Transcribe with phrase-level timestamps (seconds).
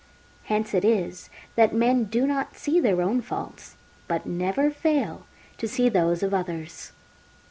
[0.45, 3.75] Hence it is that men do not see their own faults,
[4.07, 5.27] but never fail
[5.59, 6.91] to see those of others.